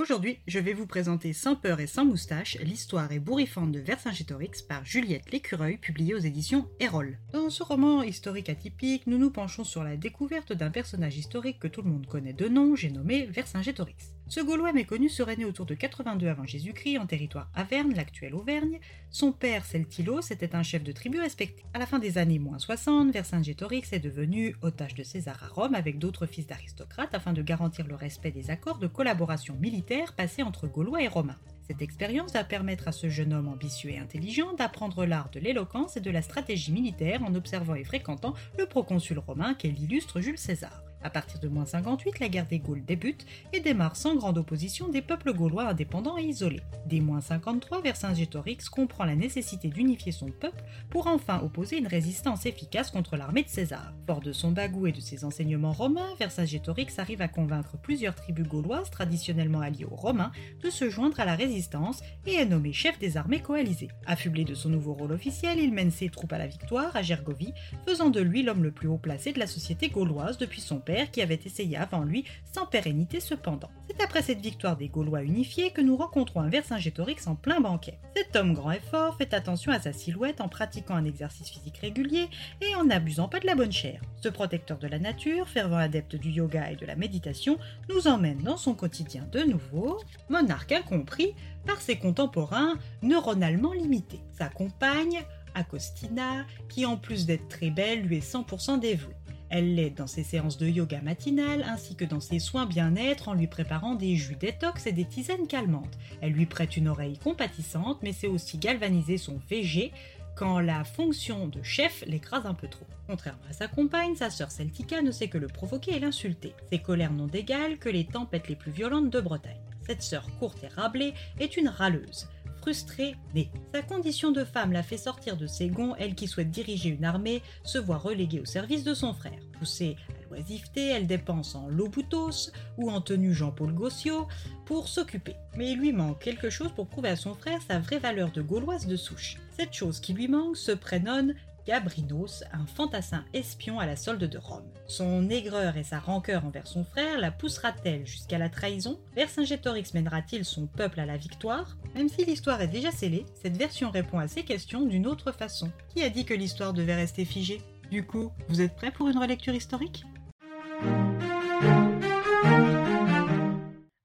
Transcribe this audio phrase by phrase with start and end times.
[0.00, 4.82] Aujourd'hui, je vais vous présenter Sans peur et sans moustache, l'histoire ébouriffante de Vercingétorix par
[4.82, 7.18] Juliette Lécureuil, publiée aux éditions Erol.
[7.34, 11.68] Dans ce roman historique atypique, nous nous penchons sur la découverte d'un personnage historique que
[11.68, 14.14] tout le monde connaît de nom, j'ai nommé Vercingétorix.
[14.30, 18.78] Ce Gaulois méconnu serait né autour de 82 avant Jésus-Christ en territoire Averne, l'actuelle Auvergne.
[19.10, 21.64] Son père, Celtilos, était un chef de tribu respecté.
[21.74, 25.74] À la fin des années moins 60, Vercingétorix est devenu otage de César à Rome
[25.74, 30.44] avec d'autres fils d'aristocrates afin de garantir le respect des accords de collaboration militaire passés
[30.44, 31.40] entre Gaulois et Romains.
[31.66, 35.96] Cette expérience va permettre à ce jeune homme ambitieux et intelligent d'apprendre l'art de l'éloquence
[35.96, 40.38] et de la stratégie militaire en observant et fréquentant le proconsul romain qu'est l'illustre Jules
[40.38, 40.84] César.
[41.02, 44.88] À partir de moins 58, la guerre des Gaules débute et démarre sans grande opposition
[44.88, 46.60] des peuples gaulois indépendants et isolés.
[46.86, 52.44] Dès moins 53, Vercingétorix comprend la nécessité d'unifier son peuple pour enfin opposer une résistance
[52.44, 53.94] efficace contre l'armée de César.
[54.06, 58.46] Fort de son bagou et de ses enseignements romains, Vercingétorix arrive à convaincre plusieurs tribus
[58.46, 60.32] gauloises traditionnellement alliées aux Romains
[60.62, 63.88] de se joindre à la résistance et est nommé chef des armées coalisées.
[64.06, 67.54] Affublé de son nouveau rôle officiel, il mène ses troupes à la victoire à Gergovie,
[67.86, 70.89] faisant de lui l'homme le plus haut placé de la société gauloise depuis son père
[71.10, 73.70] qui avait essayé avant lui, sans pérennité cependant.
[73.88, 77.98] C'est après cette victoire des Gaulois unifiés que nous rencontrons un Vercingétorix en plein banquet.
[78.16, 81.78] Cet homme grand et fort fait attention à sa silhouette en pratiquant un exercice physique
[81.78, 82.28] régulier
[82.60, 84.00] et en n'abusant pas de la bonne chair.
[84.22, 88.42] Ce protecteur de la nature, fervent adepte du yoga et de la méditation, nous emmène
[88.42, 91.34] dans son quotidien de nouveau, monarque incompris
[91.66, 94.20] par ses contemporains neuronalement limités.
[94.32, 95.22] Sa compagne,
[95.54, 99.14] Acostina, qui en plus d'être très belle, lui est 100% dévouée.
[99.50, 103.34] Elle l'aide dans ses séances de yoga matinales ainsi que dans ses soins bien-être en
[103.34, 105.98] lui préparant des jus détox et des tisanes calmantes.
[106.20, 109.92] Elle lui prête une oreille compatissante mais sait aussi galvaniser son VG
[110.36, 112.86] quand la fonction de chef l'écrase un peu trop.
[113.08, 116.54] Contrairement à sa compagne, sa sœur Celtica ne sait que le provoquer et l'insulter.
[116.70, 119.60] Ses colères n'ont d'égal que les tempêtes les plus violentes de Bretagne.
[119.86, 122.28] Cette sœur courte et rablée est une râleuse
[122.60, 123.50] frustrée née.
[123.74, 127.04] Sa condition de femme la fait sortir de ses gonds, elle qui souhaite diriger une
[127.04, 129.40] armée, se voit reléguée au service de son frère.
[129.58, 134.28] Poussée à l'oisiveté, elle dépense en loboutos ou en tenue Jean-Paul Gossiot
[134.66, 135.36] pour s'occuper.
[135.56, 138.42] Mais il lui manque quelque chose pour prouver à son frère sa vraie valeur de
[138.42, 139.36] gauloise de souche.
[139.56, 141.34] Cette chose qui lui manque se prénomme
[141.66, 144.70] Gabrinos, un fantassin espion à la solde de Rome.
[144.86, 148.98] Son aigreur et sa rancœur envers son frère la poussera-t-elle jusqu'à la trahison?
[149.14, 151.76] Vercingétorix mènera-t-il son peuple à la victoire?
[151.94, 155.70] Même si l'histoire est déjà scellée, cette version répond à ces questions d'une autre façon.
[155.94, 157.60] Qui a dit que l'histoire devait rester figée?
[157.90, 160.04] Du coup, vous êtes prêts pour une relecture historique?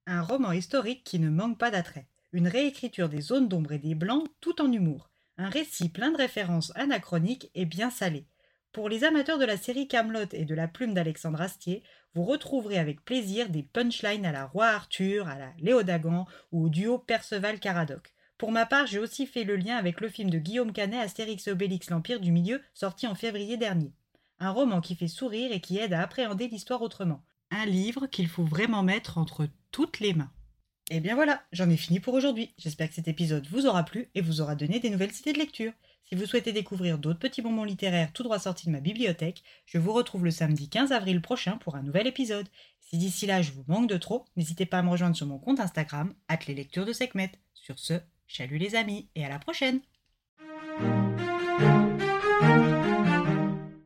[0.07, 2.07] Un roman historique qui ne manque pas d'attrait.
[2.33, 6.17] Une réécriture des zones d'ombre et des blancs tout en humour un récit plein de
[6.17, 8.25] références anachroniques et bien salé.
[8.71, 12.77] Pour les amateurs de la série Camelot et de la plume d'Alexandre Astier, vous retrouverez
[12.77, 18.13] avec plaisir des punchlines à la Roi Arthur, à la Léodagan ou au duo Perceval-Caradoc.
[18.37, 21.47] Pour ma part, j'ai aussi fait le lien avec le film de Guillaume Canet Astérix
[21.47, 23.93] et Obélix l'Empire du Milieu, sorti en février dernier.
[24.39, 27.23] Un roman qui fait sourire et qui aide à appréhender l'histoire autrement.
[27.51, 30.31] Un livre qu'il faut vraiment mettre entre toutes les mains.
[30.91, 32.53] Et eh bien voilà, j'en ai fini pour aujourd'hui.
[32.59, 35.39] J'espère que cet épisode vous aura plu et vous aura donné des nouvelles idées de
[35.39, 35.73] lecture.
[36.07, 39.79] Si vous souhaitez découvrir d'autres petits bonbons littéraires tout droit sortis de ma bibliothèque, je
[39.79, 42.47] vous retrouve le samedi 15 avril prochain pour un nouvel épisode.
[42.81, 45.39] Si d'ici là je vous manque de trop, n'hésitez pas à me rejoindre sur mon
[45.39, 46.13] compte Instagram,
[46.47, 47.31] les lectures de Sekhmet.
[47.55, 49.81] Sur ce, chalut les amis et à la prochaine!